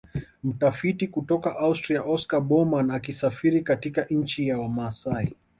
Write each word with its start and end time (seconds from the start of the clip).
Mtafiti 0.43 1.07
kutoka 1.07 1.55
Austria 1.57 2.03
Oscar 2.03 2.41
Baumann 2.41 2.91
akisafiri 2.91 3.61
katika 3.61 4.03
nchi 4.05 4.47
ya 4.47 4.57
Wamasai 4.57 5.35